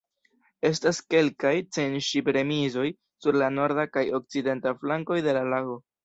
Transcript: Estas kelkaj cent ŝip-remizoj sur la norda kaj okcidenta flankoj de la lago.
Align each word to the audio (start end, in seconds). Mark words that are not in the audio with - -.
Estas 0.67 0.99
kelkaj 1.13 1.51
cent 1.75 1.97
ŝip-remizoj 2.05 2.85
sur 3.25 3.37
la 3.41 3.49
norda 3.57 3.85
kaj 3.97 4.03
okcidenta 4.21 4.73
flankoj 4.79 5.19
de 5.29 5.37
la 5.39 5.45
lago. 5.55 5.77